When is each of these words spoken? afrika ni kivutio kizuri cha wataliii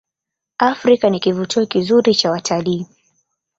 afrika 0.59 1.09
ni 1.09 1.19
kivutio 1.19 1.65
kizuri 1.65 2.15
cha 2.15 2.31
wataliii 2.31 2.85